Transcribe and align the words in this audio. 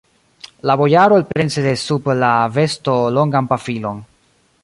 La 0.69 0.75
bojaro 0.81 1.19
elprenis 1.19 1.57
de 1.65 1.73
sub 1.83 2.09
la 2.23 2.31
vesto 2.57 2.97
longan 3.19 3.51
pafilon. 3.55 4.01